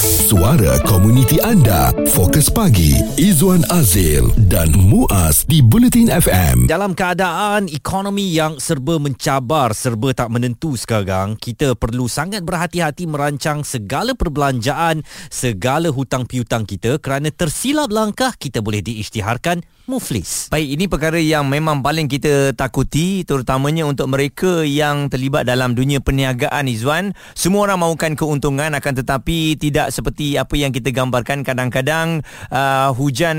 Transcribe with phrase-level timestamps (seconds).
[0.00, 1.92] Suara komuniti anda.
[2.16, 2.96] Fokus pagi.
[3.20, 6.64] Izwan Azil dan Muaz di Bulletin FM.
[6.64, 13.60] Dalam keadaan ekonomi yang serba mencabar, serba tak menentu sekarang, kita perlu sangat berhati-hati merancang
[13.60, 20.52] segala perbelanjaan, segala hutang piutang kita kerana tersilap langkah kita boleh diisytiharkan muflis.
[20.52, 25.98] Baik, ini perkara yang memang paling kita takuti terutamanya untuk mereka yang terlibat dalam dunia
[25.98, 27.16] perniagaan Izwan.
[27.32, 32.20] Semua orang mahukan keuntungan akan tetapi tidak seperti apa yang kita gambarkan kadang-kadang
[32.52, 33.38] uh, hujan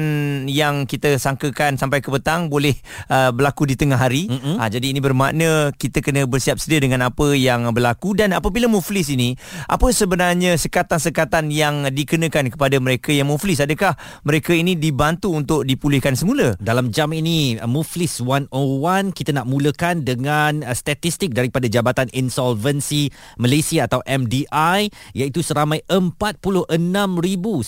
[0.49, 2.73] yang kita sangkakan sampai ke petang boleh
[3.11, 4.27] uh, berlaku di tengah hari.
[4.27, 4.55] Mm-hmm.
[4.57, 9.11] Uh, jadi ini bermakna kita kena bersiap sedia dengan apa yang berlaku dan apabila muflis
[9.11, 13.59] ini, apa sebenarnya sekatan-sekatan yang dikenakan kepada mereka yang muflis?
[13.61, 16.30] Adakah mereka ini dibantu untuk dipulihkan semula?
[16.31, 16.55] Mula.
[16.63, 23.11] Dalam jam ini uh, Muflis 101 kita nak mulakan dengan uh, statistik daripada Jabatan Insolvensi
[23.35, 27.67] Malaysia atau MDI iaitu seramai 46,132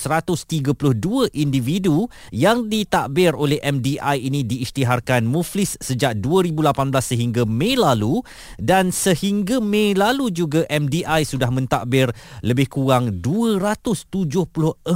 [1.36, 6.64] individu yang ditakbir oleh MDI ini diisytiharkan Muflis sejak 2018
[7.04, 8.24] sehingga Mei lalu
[8.56, 14.88] dan sehingga Mei lalu juga MDI sudah mentadbir lebih kurang 274,000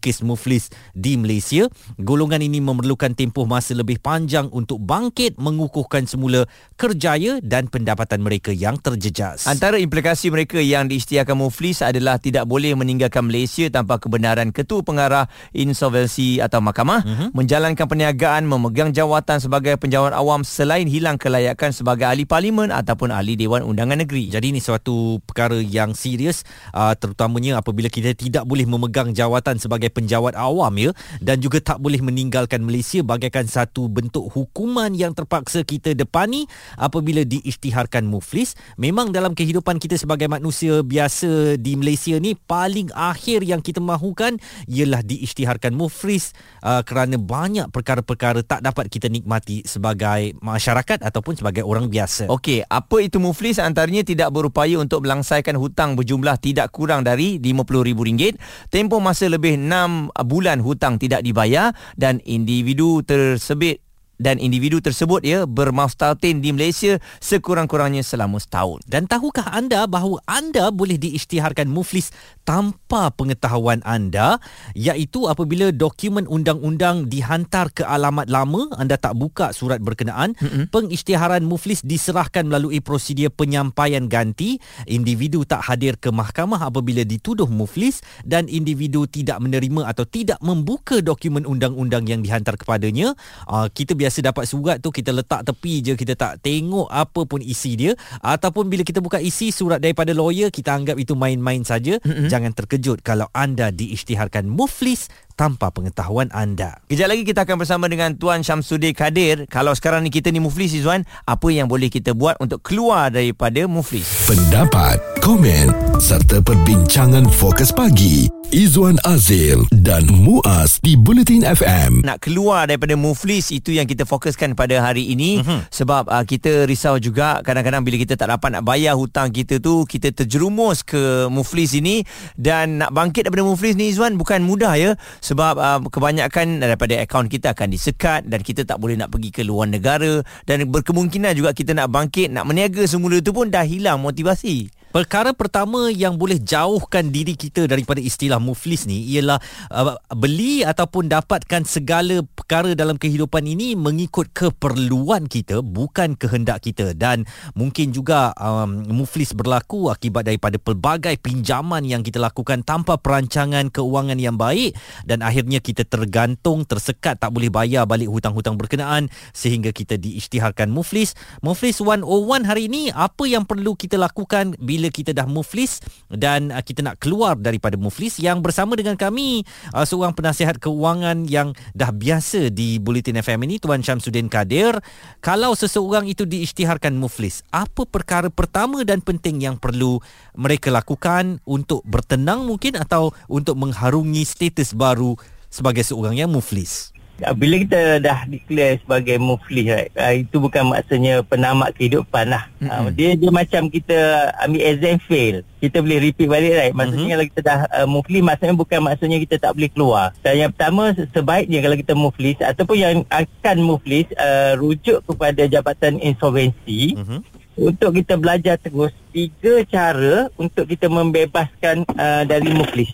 [0.00, 1.68] kes Muflis di Malaysia.
[2.00, 6.46] Golongan ini memerlukan tempoh masa lebih panjang untuk bangkit mengukuhkan semula
[6.78, 9.46] kerjaya dan pendapatan mereka yang terjejas.
[9.50, 15.24] Antara implikasi mereka yang diisytiharkan muflis adalah tidak boleh meninggalkan Malaysia tanpa kebenaran ketua pengarah
[15.56, 17.28] insolvensi atau mahkamah, uh-huh.
[17.32, 23.40] menjalankan perniagaan, memegang jawatan sebagai penjawat awam selain hilang kelayakan sebagai ahli parlimen ataupun ahli
[23.40, 24.28] Dewan Undangan Negeri.
[24.28, 26.44] Jadi ini suatu perkara yang serius
[26.76, 30.90] uh, terutamanya apabila kita tidak boleh memegang jawatan sebagai penjawat awam ya
[31.24, 36.44] dan juga tak boleh meninggalkan Malaysia bagaikan satu bentuk hukuman yang terpaksa kita depani
[36.76, 38.52] apabila diisytiharkan muflis.
[38.76, 44.36] Memang dalam kehidupan kita sebagai manusia biasa di Malaysia ni paling akhir yang kita mahukan
[44.68, 51.62] ialah diisytiharkan muflis uh, kerana banyak perkara-perkara tak dapat kita nikmati sebagai masyarakat ataupun sebagai
[51.62, 52.26] orang biasa.
[52.26, 53.62] Okey, apa itu muflis?
[53.62, 58.34] Antaranya tidak berupaya untuk melangsaikan hutang berjumlah tidak kurang dari RM50,000,
[58.66, 63.78] tempoh masa lebih 6 bulan hutang tidak dibayar dan indi individu tersebut
[64.22, 68.78] dan individu tersebut ya bermaftaltin di Malaysia sekurang-kurangnya selama setahun.
[68.86, 72.14] Dan tahukah anda bahawa anda boleh diisytiharkan muflis
[72.46, 74.38] tanpa pengetahuan anda
[74.78, 80.70] iaitu apabila dokumen undang-undang dihantar ke alamat lama anda tak buka surat berkenaan mm-hmm.
[80.70, 88.04] pengisytiharan muflis diserahkan melalui prosedur penyampaian ganti individu tak hadir ke mahkamah apabila dituduh muflis
[88.22, 93.16] dan individu tidak menerima atau tidak membuka dokumen undang-undang yang dihantar kepadanya
[93.48, 97.24] uh, kita biasa biasa dapat surat tu kita letak tepi je kita tak tengok apa
[97.24, 101.64] pun isi dia ataupun bila kita buka isi surat daripada lawyer kita anggap itu main-main
[101.64, 102.28] saja mm-hmm.
[102.28, 106.78] jangan terkejut kalau anda diisytiharkan muflis tanpa pengetahuan anda.
[106.86, 109.48] Kejap lagi kita akan bersama dengan Tuan Syamsuddin Kadir.
[109.48, 113.64] Kalau sekarang ni kita ni muflis Izwan, apa yang boleh kita buat untuk keluar daripada
[113.66, 114.06] muflis?
[114.28, 122.04] Pendapat, komen serta perbincangan fokus pagi Izwan Azil dan Muaz di Bulletin FM.
[122.04, 125.64] Nak keluar daripada muflis itu yang kita fokuskan pada hari ini uh-huh.
[125.72, 129.88] sebab uh, kita risau juga kadang-kadang bila kita tak dapat nak bayar hutang kita tu
[129.88, 132.04] kita terjerumus ke muflis ini
[132.36, 137.30] dan nak bangkit daripada muflis ni Izwan bukan mudah ya sebab uh, kebanyakan daripada akaun
[137.30, 141.54] kita akan disekat dan kita tak boleh nak pergi ke luar negara dan berkemungkinan juga
[141.54, 144.81] kita nak bangkit nak meniaga semula tu pun dah hilang motivasi.
[144.92, 149.40] Perkara pertama yang boleh jauhkan diri kita daripada istilah muflis ni ialah
[149.72, 156.92] uh, beli ataupun dapatkan segala perkara dalam kehidupan ini mengikut keperluan kita bukan kehendak kita
[156.92, 157.24] dan
[157.56, 164.20] mungkin juga um, muflis berlaku akibat daripada pelbagai pinjaman yang kita lakukan tanpa perancangan keuangan
[164.20, 164.76] yang baik
[165.08, 171.16] dan akhirnya kita tergantung tersekat tak boleh bayar balik hutang-hutang berkenaan sehingga kita diisytiharkan muflis.
[171.40, 172.04] Muflis 101
[172.44, 175.78] hari ini apa yang perlu kita lakukan bila bila kita dah muflis
[176.10, 181.30] dan uh, kita nak keluar daripada muflis yang bersama dengan kami uh, seorang penasihat keuangan
[181.30, 184.74] yang dah biasa di Bulletin FM ini Tuan Syamsuddin Kadir.
[185.22, 190.02] Kalau seseorang itu diisytiharkan muflis apa perkara pertama dan penting yang perlu
[190.34, 195.14] mereka lakukan untuk bertenang mungkin atau untuk mengharungi status baru
[195.46, 196.90] sebagai seorang yang muflis
[197.38, 202.70] bila kita dah declare sebagai muflis right, uh, itu bukan maksudnya penamat kehidupan lah mm-hmm.
[202.72, 207.14] uh, dia dia macam kita ambil exam fail kita boleh repeat balik right maksudnya mm-hmm.
[207.14, 210.90] kalau kita dah uh, muflis maksudnya bukan maksudnya kita tak boleh keluar dan yang pertama
[211.14, 217.92] sebaiknya kalau kita muflis ataupun yang akan muflis uh, rujuk kepada jabatan insolvensi mm-hmm untuk
[217.92, 222.90] kita belajar terus tiga cara untuk kita membebaskan uh, dari muflis.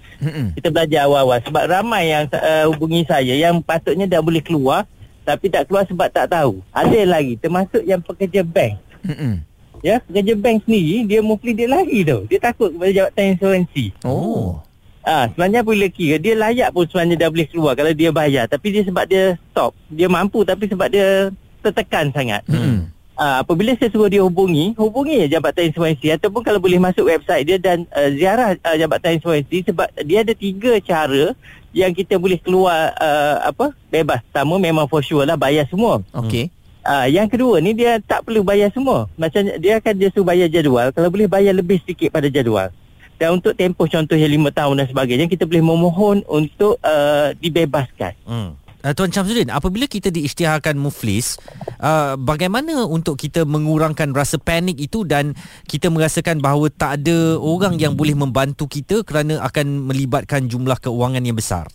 [0.58, 4.84] Kita belajar awal-awal sebab ramai yang uh, hubungi saya yang patutnya dah boleh keluar
[5.22, 6.64] tapi tak keluar sebab tak tahu.
[6.74, 8.80] Ada lagi termasuk yang pekerja bank.
[9.06, 9.44] Mm-mm.
[9.78, 12.26] Ya, pekerja bank sendiri dia muflis dia lari tau.
[12.26, 13.84] Dia takut kepada jawatan insuransi.
[14.02, 14.58] Oh.
[15.06, 18.74] Ah, sebenarnya boleh kira dia layak pun sebenarnya dah boleh keluar kalau dia bayar tapi
[18.74, 19.70] dia sebab dia stop.
[19.86, 21.30] Dia mampu tapi sebab dia
[21.62, 22.42] tertekan sangat.
[22.50, 22.90] Mm-mm.
[23.18, 27.58] Uh, apabila saya suruh dia hubungi, hubungi Jabatan Insuransi ataupun kalau boleh masuk website dia
[27.58, 31.34] dan uh, ziarah uh, Jabatan Insuransi sebab dia ada tiga cara
[31.74, 34.22] yang kita boleh keluar uh, apa bebas.
[34.30, 35.98] Pertama memang for sure lah bayar semua.
[36.14, 36.46] Okey.
[36.86, 39.10] Uh, yang kedua ni dia tak perlu bayar semua.
[39.18, 42.70] Macam dia akan dia suruh bayar jadual, kalau boleh bayar lebih sedikit pada jadual.
[43.18, 48.14] Dan untuk tempoh contohnya lima tahun dan sebagainya kita boleh memohon untuk uh, dibebaskan.
[48.22, 48.54] Hmm.
[48.78, 51.34] Uh, Tuan Syamsuddin, apabila kita diisytiharkan muflis,
[51.82, 55.34] uh, bagaimana untuk kita mengurangkan rasa panik itu dan
[55.66, 61.26] kita merasakan bahawa tak ada orang yang boleh membantu kita kerana akan melibatkan jumlah keuangan
[61.26, 61.66] yang besar?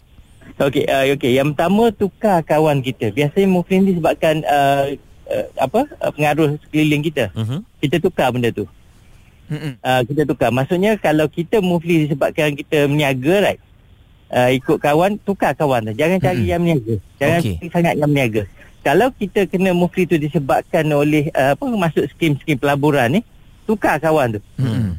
[0.64, 1.36] Okey, uh, okey.
[1.36, 3.12] Yang pertama tukar kawan kita.
[3.12, 4.96] Biasanya muflis ni disebabkan uh,
[5.28, 5.84] uh, apa?
[6.00, 7.36] Uh, pengaruh sekeliling kita.
[7.36, 7.60] Uh-huh.
[7.84, 8.64] Kita tukar benda tu.
[9.52, 10.56] Uh, kita tukar.
[10.56, 13.62] Maksudnya kalau kita muflis disebabkan kita meniaga right.
[14.34, 15.94] Uh, ikut kawan, tukar kawan tu.
[15.94, 16.52] Jangan cari Mm-mm.
[16.58, 16.96] yang meniaga.
[17.22, 17.70] Jangan okay.
[17.70, 18.50] sangat yang meniaga.
[18.82, 23.22] Kalau kita kena muflis tu disebabkan oleh uh, apa masuk skim-skim pelaburan ni,
[23.70, 24.42] tukar kawan tu.
[24.58, 24.98] Ah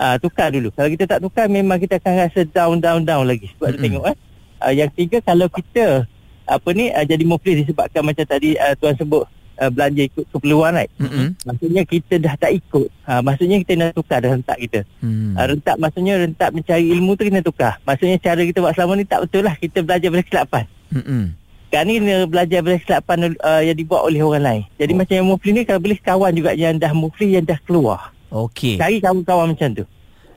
[0.00, 0.72] uh, tukar dulu.
[0.72, 3.52] Kalau kita tak tukar memang kita akan rasa down down down lagi.
[3.52, 3.84] Sebab mm-hmm.
[3.84, 4.16] tengok eh.
[4.60, 6.04] Uh, yang tiga kalau kita
[6.48, 9.24] apa ni uh, jadi muflis disebabkan macam tadi uh, tuan sebut
[9.60, 10.92] uh, belanja ikut keperluan right.
[10.96, 11.36] Mm-mm.
[11.44, 12.88] Maksudnya kita dah tak ikut.
[13.04, 14.80] Ha, maksudnya kita nak tukar dah rentak kita.
[15.04, 15.36] Mm.
[15.36, 17.76] Ha, rentak maksudnya rentak mencari ilmu tu kena tukar.
[17.84, 19.54] Maksudnya cara kita buat selama ni tak betul lah.
[19.60, 20.64] Kita belajar dari kesilapan.
[20.90, 21.22] Mm-mm.
[21.70, 24.62] Sekarang ni kena belajar dari kesilapan uh, yang dibuat oleh orang lain.
[24.80, 24.96] Jadi oh.
[24.98, 28.10] macam yang muflis ni kalau boleh kawan juga yang dah muflis yang dah keluar.
[28.30, 28.78] Okey.
[28.80, 29.84] Cari kawan-kawan macam tu.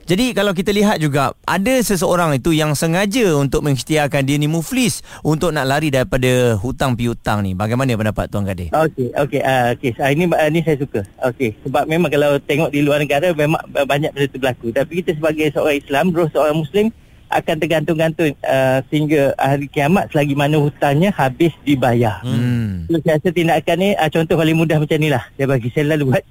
[0.04, 5.00] Jadi kalau kita lihat juga ada seseorang itu yang sengaja untuk mengisytiharkan dia ni muflis
[5.24, 7.56] untuk nak lari daripada hutang piutang ni.
[7.56, 8.68] Bagaimana pendapat Tuan Kadir?
[8.68, 9.40] Okey, okey.
[9.40, 9.90] Uh, okay.
[9.96, 11.00] Uh, ini uh, ini saya suka.
[11.24, 14.68] Okey, sebab memang kalau tengok di luar negara memang banyak benda tu berlaku.
[14.76, 16.92] Tapi kita sebagai seorang Islam, roh seorang Muslim
[17.32, 22.20] akan tergantung-gantung uh, sehingga hari kiamat selagi mana hutangnya habis dibayar.
[22.22, 22.86] Hmm.
[22.86, 25.24] So, saya rasa tindakan ni uh, contoh paling mudah macam ni lah.
[25.34, 26.24] Saya bagi saya lalu buat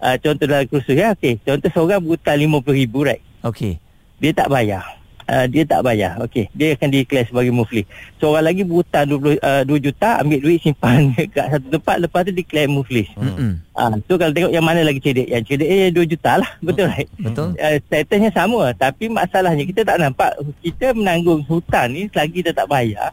[0.00, 1.12] uh, contoh dalam kursus ya.
[1.16, 3.22] Okey, contoh seorang berhutang RM50,000 right.
[3.44, 3.72] Okey.
[4.16, 4.84] Dia tak bayar.
[5.26, 6.22] Uh, dia tak bayar.
[6.22, 7.82] Okey, dia akan declare sebagai muflis.
[8.22, 12.30] Seorang lagi berhutang 20 uh, 2 juta, ambil duit simpan kat satu tempat lepas tu
[12.30, 13.10] declare muflis.
[13.18, 13.58] Mm-mm.
[13.74, 15.26] Ah, so kalau tengok yang mana lagi cedek?
[15.26, 16.50] Yang cedek eh 2 juta lah.
[16.66, 17.10] Betul right?
[17.18, 17.58] Betul.
[17.58, 20.30] Uh, statusnya sama tapi masalahnya kita tak nampak
[20.62, 23.10] kita menanggung hutang ni selagi kita tak bayar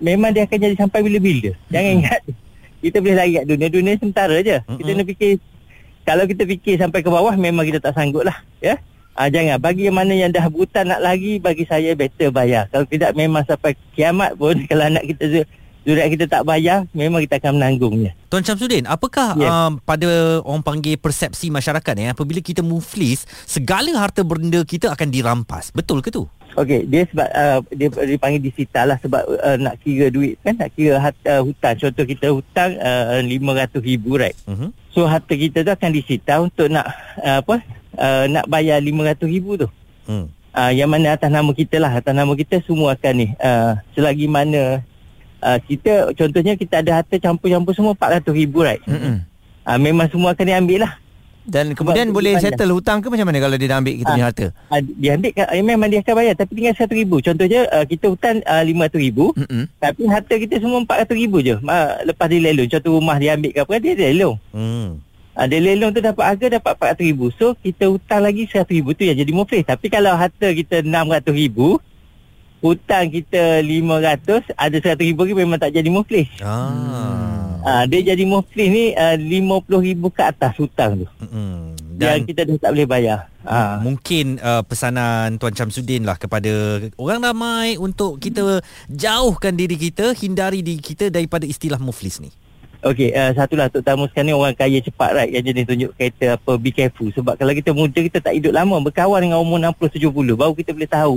[0.00, 1.50] memang dia akan jadi sampai bila-bila.
[1.72, 2.20] Jangan ingat
[2.84, 4.56] kita boleh lari kat dunia dunia sementara je.
[4.60, 4.98] Kita Mm-mm.
[5.00, 5.30] nak fikir
[6.06, 8.78] kalau kita fikir sampai ke bawah memang kita tak sanggup lah ya.
[9.16, 12.68] Ah, jangan bagi yang mana yang dah berhutang nak lari bagi saya better bayar.
[12.68, 15.48] Kalau tidak memang sampai kiamat pun kalau anak kita
[15.82, 18.12] zuriat kita tak bayar memang kita akan menanggungnya.
[18.28, 19.48] Tuan Syamsuddin, apakah Ya.
[19.48, 25.08] um, pada orang panggil persepsi masyarakat eh apabila kita muflis, segala harta benda kita akan
[25.08, 25.72] dirampas.
[25.72, 26.28] Betul ke tu?
[26.56, 30.72] Okey, dia sebab uh, dia dipanggil disita lah sebab uh, nak kira duit kan, nak
[30.72, 31.76] kira harta uh, hutang.
[31.80, 34.36] Contoh kita hutang uh, RM500,000 right.
[34.44, 34.68] Uh-huh.
[34.96, 36.88] So harta kita tu akan disita untuk nak
[37.20, 37.60] uh, apa?
[38.00, 39.68] Uh, nak bayar RM500,000 tu.
[40.08, 40.32] Hmm.
[40.56, 43.28] Uh, yang mana atas nama kita lah, atas nama kita semua akan ni.
[43.36, 44.80] Uh, selagi mana
[45.44, 48.82] uh, kita contohnya kita ada harta campur-campur semua RM400,000 right.
[48.88, 49.20] Mm-mm.
[49.68, 50.96] Uh, memang semua akan diambil lah.
[51.46, 54.26] Dan kemudian Sebab boleh settle hutang ke macam mana kalau dia dah ambil kita punya
[54.26, 54.46] harta?
[54.66, 57.10] Uh, dia ambil eh, memang dia akan bayar tapi tinggal RM1,000.
[57.22, 59.62] Contohnya uh, kita hutang uh, RM500,000 Mm-mm.
[59.78, 63.60] Tapi harta kita semua RM400,000 je Ma, Lepas dia lelong Contoh rumah dia ambil ke
[63.60, 64.98] apa Dia lelong Hmm.
[65.32, 69.16] ha, Dia lelong tu dapat harga Dapat RM400,000 So kita hutang lagi RM100,000 tu yang
[69.16, 71.58] jadi muflis Tapi kalau harta kita RM600,000
[72.58, 77.45] Hutang kita RM500 Ada RM100,000 lagi memang tak jadi muflis Ah.
[77.66, 81.74] Ha, Dia jadi muflis ni uh, RM50,000 ke atas hutang tu Hmm.
[81.96, 83.82] Dan Dan kita dah tak boleh bayar ha.
[83.82, 90.60] mungkin uh, pesanan Tuan Syamsuddin lah kepada orang ramai untuk kita jauhkan diri kita, hindari
[90.62, 92.30] diri kita daripada istilah muflis ni.
[92.84, 96.52] Okey, uh, satulah terutama sekarang ni orang kaya cepat right yang jenis tunjuk kereta apa
[96.60, 100.12] be careful sebab kalau kita muda kita tak hidup lama berkawan dengan umur 60 70
[100.36, 101.16] baru kita boleh tahu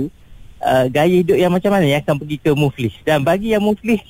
[0.64, 4.00] uh, gaya hidup yang macam mana yang akan pergi ke muflis dan bagi yang muflis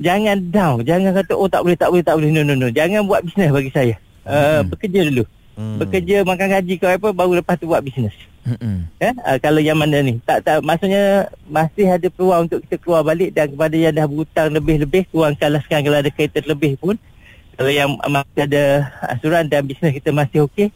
[0.00, 0.80] jangan down.
[0.84, 2.30] Jangan kata oh tak boleh tak boleh tak boleh.
[2.32, 2.68] No no no.
[2.72, 3.94] Jangan buat bisnes bagi saya.
[4.22, 4.70] Uh, Hmm.
[4.70, 5.24] bekerja dulu.
[5.52, 5.76] Hmm.
[5.76, 8.16] bekerja makan gaji kau apa baru lepas tu buat bisnes
[8.48, 8.88] Mm-mm.
[8.96, 10.16] ya uh, kalau yang mana ni.
[10.24, 14.48] Tak tak maksudnya masih ada peluang untuk kita keluar balik dan kepada yang dah berhutang
[14.48, 16.96] lebih-lebih kurangkanlah sekarang kalau ada kereta lebih pun.
[17.52, 18.62] Kalau yang masih ada
[19.12, 20.72] asuran dan bisnes kita masih okey,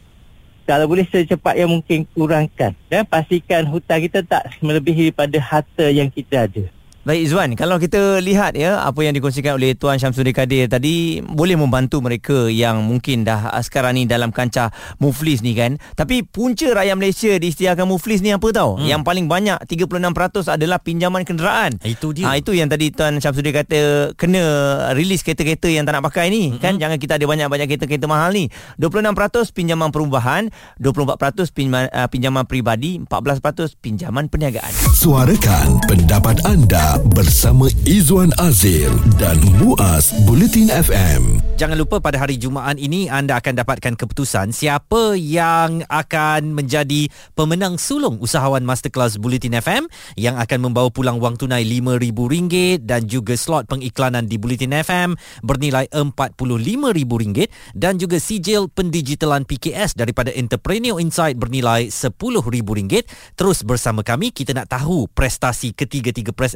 [0.69, 2.77] kalau boleh secepat yang mungkin kurangkan.
[2.85, 6.63] Dan pastikan hutang kita tak melebihi daripada harta yang kita ada.
[7.07, 11.55] Baik Izwan, kalau kita lihat ya apa yang dikongsikan oleh Tuan Syamsuddin Kadir tadi boleh
[11.55, 15.79] membantu mereka yang mungkin dah sekarang ni dalam kancah Muflis ni kan.
[15.95, 18.83] Tapi punca rakyat Malaysia diisytiharkan Muflis ni apa tahu?
[18.83, 18.91] Hmm.
[18.91, 21.79] Yang paling banyak 36% adalah pinjaman kenderaan.
[21.79, 22.27] Itu dia.
[22.27, 24.43] Ha, itu yang tadi Tuan Syamsuddin kata kena
[24.91, 26.59] release kereta-kereta yang tak nak pakai ni hmm.
[26.59, 26.75] kan.
[26.75, 28.51] Jangan kita ada banyak-banyak kereta-kereta mahal ni.
[28.83, 30.51] 26% pinjaman perubahan,
[30.83, 34.75] 24% pinjaman, uh, pinjaman peribadi, 14% pinjaman perniagaan.
[34.91, 38.89] Suarakan pendapat anda bersama Izwan Azil
[39.21, 41.41] dan Muaz Bulletin FM.
[41.57, 47.81] Jangan lupa pada hari Jumaat ini anda akan dapatkan keputusan siapa yang akan menjadi pemenang
[47.81, 53.65] sulung usahawan Masterclass Bulletin FM yang akan membawa pulang wang tunai RM5,000 dan juga slot
[53.65, 61.89] pengiklanan di Bulletin FM bernilai RM45,000 dan juga sijil pendigitalan PKS daripada Entrepreneur Insight bernilai
[61.89, 63.05] RM10,000.
[63.33, 66.53] Terus bersama kami kita nak tahu prestasi ketiga-tiga pres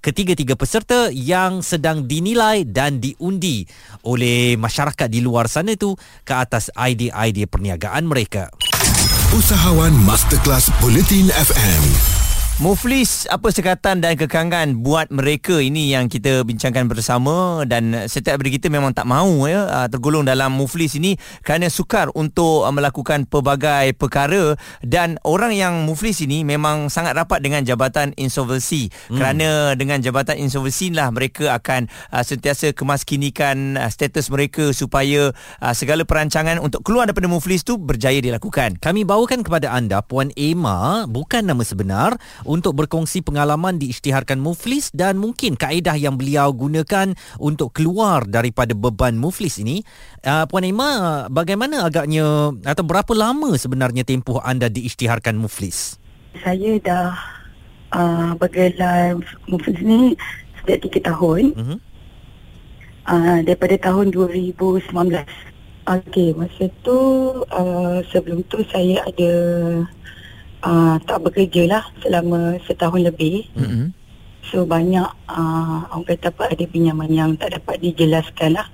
[0.00, 3.68] ketiga-tiga peserta yang sedang dinilai dan diundi
[4.04, 8.48] oleh masyarakat di luar sana itu ke atas idea-idea perniagaan mereka.
[9.30, 12.19] Usahawan Masterclass Bulletin FM.
[12.60, 18.60] Muflis apa sekatan dan kekangan buat mereka ini yang kita bincangkan bersama dan setiap dari
[18.60, 23.24] kita memang tak mahu ya ah, tergolong dalam muflis ini kerana sukar untuk ah, melakukan
[23.24, 29.16] pelbagai perkara dan orang yang muflis ini memang sangat rapat dengan jabatan insolvency hmm.
[29.16, 35.32] kerana dengan jabatan insolvency lah mereka akan uh, sentiasa kemaskinikan uh, status mereka supaya
[35.64, 38.76] uh, segala perancangan untuk keluar daripada muflis tu berjaya dilakukan.
[38.76, 45.22] Kami bawakan kepada anda Puan Emma bukan nama sebenar untuk berkongsi pengalaman diisytiharkan Muflis dan
[45.22, 49.86] mungkin kaedah yang beliau gunakan untuk keluar daripada beban Muflis ini.
[50.26, 56.02] Uh, Puan Emma, bagaimana agaknya atau berapa lama sebenarnya tempoh anda diisytiharkan Muflis?
[56.42, 57.14] Saya dah
[57.94, 59.14] uh, bergelar
[59.46, 60.18] Muflis ni
[60.66, 61.44] sejak 3 tahun.
[61.54, 61.78] Uh-huh.
[63.06, 64.90] Uh, daripada tahun 2019.
[65.90, 66.98] Okey, masa tu
[67.50, 69.32] uh, sebelum tu saya ada
[70.64, 73.48] uh, tak bekerja lah selama setahun lebih.
[73.56, 73.86] Mm-hmm.
[74.50, 78.66] So banyak uh, orang kata apa ada pinjaman yang tak dapat dijelaskan lah.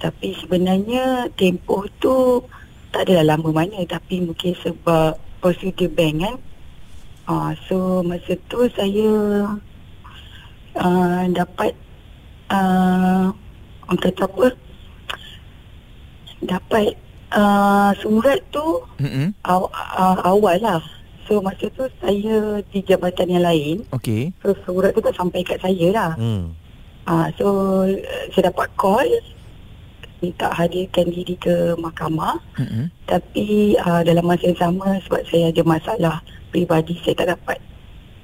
[0.00, 2.42] Tapi sebenarnya tempoh tu
[2.90, 6.36] tak adalah lama mana tapi mungkin sebab prosedur bank kan.
[7.22, 9.10] Uh, so masa tu saya
[10.74, 11.70] uh, dapat
[12.50, 13.30] uh,
[13.86, 14.46] orang kata apa
[16.42, 16.98] dapat
[17.36, 19.32] uh, surat tu mm-hmm.
[19.44, 20.82] aw, uh, awal lah.
[21.28, 23.76] So masa tu saya di jabatan yang lain.
[23.94, 24.34] Okay.
[24.42, 26.10] So surat tu tak sampai kat saya lah.
[26.18, 26.52] Mm.
[27.02, 27.46] Uh, so
[28.34, 29.08] saya dapat call
[30.22, 32.38] minta hadirkan diri ke mahkamah.
[32.58, 32.84] Mm-hmm.
[33.10, 36.16] Tapi uh, dalam masa yang sama sebab saya ada masalah
[36.52, 37.58] peribadi saya tak dapat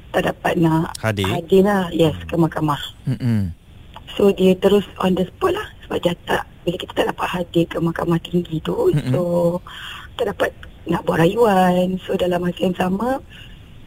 [0.09, 2.81] tak dapat nak hadir, hadir lah yes ke mahkamah.
[3.07, 3.55] Mm-hmm.
[4.17, 7.65] So dia terus on the spot lah sebab dia tak bila kita tak dapat hadir
[7.65, 9.09] ke mahkamah tinggi tu mm-hmm.
[9.17, 9.57] so
[10.21, 10.53] tak dapat
[10.85, 13.25] nak buat rayuan so dalam masa yang sama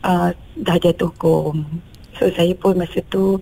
[0.01, 1.61] uh, dah jatuh hukum
[2.17, 3.37] so saya pun masa tu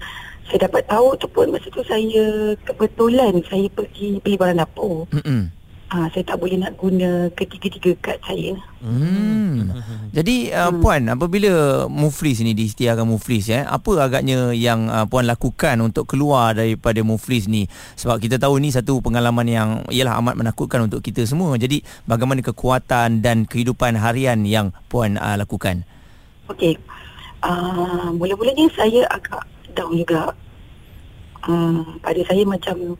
[0.51, 5.58] saya dapat tahu tu pun masa tu saya kebetulan saya pergi beli barang dapur mm-hmm.
[5.89, 8.53] Ah, saya tak boleh nak guna ketiga-tiga kad saya.
[8.77, 9.73] Hmm.
[10.13, 10.85] Jadi uh, hmm.
[10.85, 11.51] puan apabila
[11.89, 17.49] Muflis ini diisytiharkan Muflis ya, apa agaknya yang uh, puan lakukan untuk keluar daripada Muflis
[17.49, 17.65] ni?
[17.97, 21.57] Sebab kita tahu ni satu pengalaman yang ialah amat menakutkan untuk kita semua.
[21.57, 25.89] Jadi bagaimana kekuatan dan kehidupan harian yang puan uh, lakukan?
[26.53, 26.77] Okey.
[27.41, 29.41] Uh, mula-mulanya saya agak
[29.73, 30.37] down juga.
[31.49, 32.93] Uh, pada saya macam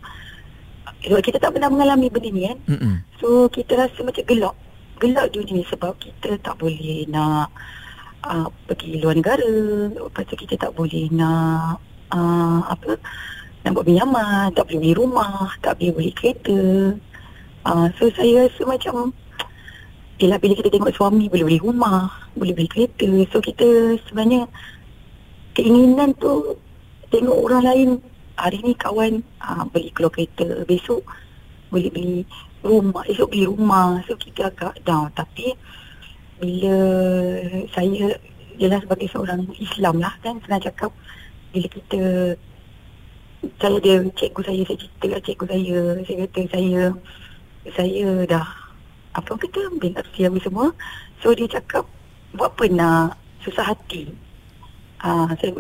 [1.06, 2.58] sebab kita tak pernah mengalami benda ni kan.
[2.68, 2.96] Mm-mm.
[3.20, 4.56] So kita rasa macam gelap.
[5.00, 7.48] Gelap dunia sebab kita tak boleh nak
[8.28, 9.52] uh, pergi luar negara.
[9.96, 11.80] Lepas tu kita tak boleh nak
[12.12, 13.00] uh, apa
[13.64, 16.60] nak buat pinjaman, tak boleh beli rumah, tak boleh beli kereta.
[17.68, 19.12] Uh, so saya rasa macam
[20.20, 23.08] Yelah bila kita tengok suami boleh beli rumah, boleh beli kereta.
[23.32, 24.52] So kita sebenarnya
[25.56, 26.60] keinginan tu
[27.08, 27.90] tengok orang lain
[28.40, 31.04] hari ni kawan uh, beli keluar kereta besok
[31.70, 32.18] boleh beli
[32.66, 33.04] rumah.
[33.06, 34.02] Esok beli rumah.
[34.08, 35.12] So kita agak down.
[35.14, 35.54] Tapi
[36.40, 36.78] bila
[37.76, 38.16] saya
[38.60, 40.92] jelas sebagai seorang Islam lah kan senang cakap
[41.52, 42.02] bila kita
[43.56, 46.82] saya dia cikgu saya saya cerita kat cikgu saya saya kata saya
[47.72, 48.48] saya dah
[49.16, 50.72] apa kata bina siap semua.
[51.24, 51.88] So dia cakap
[52.36, 54.12] buat apa nak susah hati?
[55.00, 55.56] Uh, saya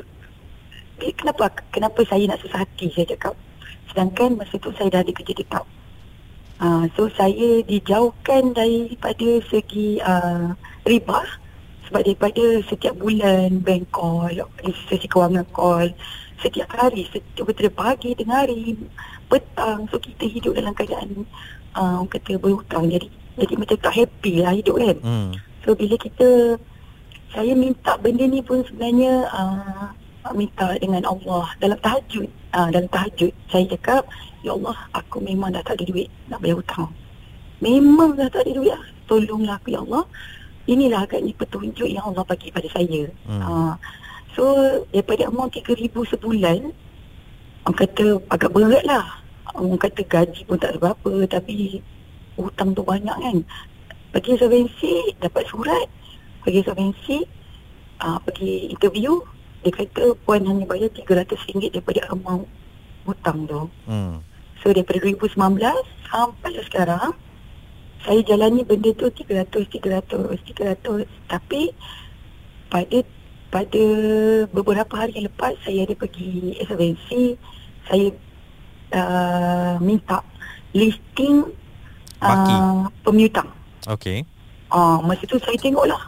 [0.99, 3.33] kenapa kenapa saya nak susah hati saya cakap
[3.89, 5.65] Sedangkan masa tu saya dah ada kerja tetap.
[6.59, 10.53] Uh, so saya dijauhkan daripada segi uh,
[10.83, 11.23] riba
[11.87, 14.29] sebab daripada setiap bulan bank call,
[14.61, 15.89] institusi kewangan call,
[16.37, 18.77] setiap hari, setiap betul pagi, tengah hari,
[19.25, 19.89] petang.
[19.89, 21.25] So kita hidup dalam keadaan
[21.73, 22.91] uh, orang kata berhutang.
[22.93, 23.07] Jadi
[23.39, 24.97] jadi macam tak happy lah hidup kan.
[25.01, 25.31] Hmm.
[25.65, 26.59] So bila kita
[27.33, 29.87] saya minta benda ni pun sebenarnya uh,
[30.35, 32.27] minta dengan Allah dalam tahajud.
[32.49, 34.03] Uh, dalam tahajud saya cakap,
[34.39, 36.91] Ya Allah, aku memang dah tak ada duit nak bayar hutang.
[37.59, 38.83] Memang dah tak ada duit lah.
[39.07, 40.03] Tolonglah aku ya Allah.
[40.69, 43.09] Inilah agaknya petunjuk yang Allah bagi pada saya.
[43.27, 43.41] Hmm.
[43.41, 43.73] Uh,
[44.37, 44.43] so
[44.93, 46.71] daripada amount 3000 sebulan
[47.67, 49.05] orang kata agak berat lah.
[49.57, 51.83] Orang kata gaji pun tak ada berapa tapi
[52.39, 53.37] hutang tu banyak kan.
[54.09, 55.87] Pergi insolvensi, dapat surat.
[56.41, 57.17] Pergi insolvensi,
[58.01, 59.19] uh, pergi interview.
[59.63, 62.47] Dia kata puan hanya bayar RM300 daripada amount
[63.03, 63.67] hutang tu.
[63.89, 64.23] Hmm.
[64.63, 65.59] So daripada 2019
[66.07, 67.11] sampai sekarang,
[68.03, 71.07] saya jalani benda tu 300, 300, 300.
[71.27, 71.71] Tapi
[72.71, 72.97] pada
[73.49, 73.83] pada
[74.53, 77.33] beberapa hari yang lepas saya ada pergi insolvensi
[77.89, 78.13] saya
[78.93, 80.21] uh, minta
[80.77, 81.49] listing
[82.21, 82.53] Baki.
[82.53, 83.49] uh, pemiutang.
[83.89, 84.21] Okey.
[84.69, 86.03] Ah, masa tu saya tengok lah.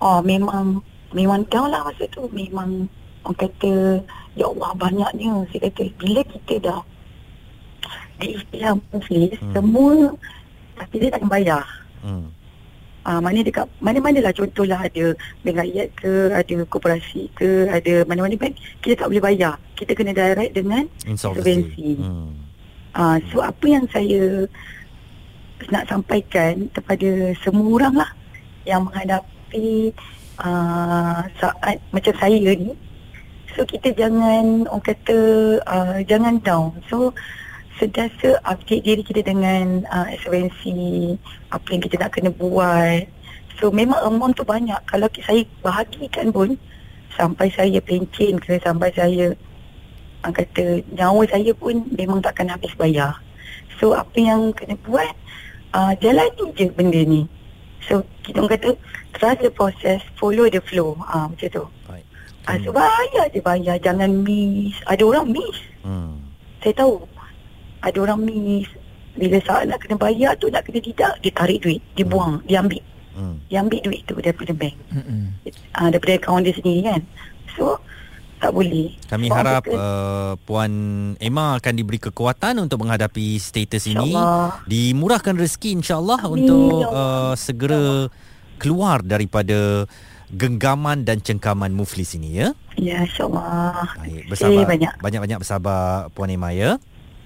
[0.00, 0.80] Ah, memang
[1.14, 2.26] memang down lah masa tu.
[2.32, 2.90] Memang
[3.26, 4.02] orang kata,
[4.34, 5.46] Ya Allah banyaknya.
[5.52, 6.80] Saya kata, bila kita dah
[8.16, 9.52] di istilah muflis, Hmm.
[9.52, 9.92] semua
[10.76, 11.64] tapi dia tak bayar.
[12.00, 12.32] Hmm.
[13.06, 15.14] Ah, mana dekat mana-mana lah contohlah ada
[15.46, 19.54] bank rakyat ke, ada koperasi ke, ada mana-mana bank, kita tak boleh bayar.
[19.78, 22.00] Kita kena direct dengan Insolvency.
[22.02, 22.34] Hmm.
[22.96, 24.48] Ah, so apa yang saya
[25.70, 28.10] nak sampaikan kepada semua orang lah
[28.66, 29.92] yang menghadapi
[30.40, 32.72] uh, saat macam saya ni.
[33.56, 35.18] So kita jangan orang kata
[35.64, 36.76] uh, jangan down.
[36.92, 37.16] So
[37.80, 41.16] sentiasa update diri kita dengan uh, insolvency,
[41.52, 43.08] apa yang kita nak kena buat.
[43.56, 44.76] So memang amount tu banyak.
[44.84, 46.60] Kalau saya bahagikan pun
[47.16, 49.32] sampai saya pencen ke sampai saya
[50.20, 53.16] orang kata nyawa saya pun memang takkan habis bayar.
[53.80, 55.12] So apa yang kena buat
[55.72, 57.24] uh, jalani je benda ni.
[57.86, 58.70] So kita orang kata
[59.14, 60.98] trust the process, follow the flow.
[61.06, 61.64] Ah uh, macam tu.
[61.86, 62.04] Baik.
[62.46, 64.74] Ah uh, so bayar je bayar, jangan miss.
[64.90, 65.58] Ada orang miss.
[65.86, 66.18] Hmm.
[66.62, 67.06] Saya tahu.
[67.86, 68.68] Ada orang miss.
[69.16, 72.60] Bila saat nak kena bayar tu nak kena tidak, dia tarik duit, dia buang, dia
[72.60, 72.82] ambil.
[73.16, 73.40] Hmm.
[73.48, 74.76] Dia ambil duit tu daripada bank.
[74.92, 75.32] Mm-mm.
[75.72, 77.00] Ah uh, daripada akaun dia sendiri kan.
[77.56, 77.80] So
[78.36, 78.92] tak boleh.
[79.08, 80.72] Kami Sebab harap kita- uh, Puan
[81.16, 84.12] Emma akan diberi kekuatan untuk menghadapi status ini.
[84.68, 88.12] Dimurahkan rezeki insyaAllah Amin, untuk ya uh, segera
[88.56, 89.84] keluar daripada
[90.26, 92.48] genggaman dan cengkaman muflis ini ya.
[92.74, 93.94] Ya, insyaAllah.
[94.00, 94.64] Baik, bersabar.
[94.66, 94.92] banyak.
[95.00, 96.76] Banyak-banyak bersabar Puan Emma ya.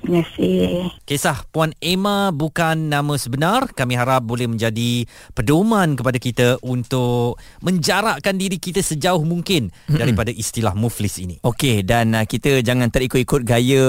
[0.00, 0.88] Terima kasih.
[1.04, 3.68] Kisah Puan Emma bukan nama sebenar.
[3.76, 5.04] Kami harap boleh menjadi
[5.36, 11.36] pedoman kepada kita untuk menjarakkan diri kita sejauh mungkin daripada istilah muflis ini.
[11.44, 13.86] Okey dan uh, kita jangan terikut-ikut gaya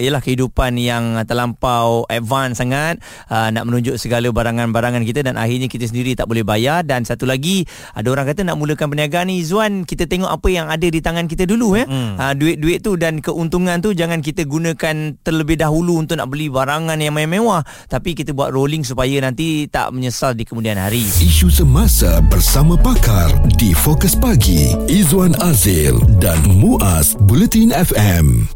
[0.00, 2.96] ialah kehidupan yang terlampau advance sangat
[3.28, 7.28] uh, nak menunjuk segala barangan-barangan kita dan akhirnya kita sendiri tak boleh bayar dan satu
[7.28, 11.00] lagi ada orang kata nak mulakan perniagaan ni Zuan kita tengok apa yang ada di
[11.02, 12.22] tangan kita dulu ya Mm.
[12.22, 16.98] uh, duit-duit tu dan keuntungan tu jangan kita gunakan terlebih dahulu untuk nak beli barangan
[16.98, 22.18] yang mewah tapi kita buat rolling supaya nanti tak menyesal di kemudian hari Isu semasa
[22.26, 28.50] bersama pakar di Fokus Pagi Izwan Azil dan Muaz Bulletin FM.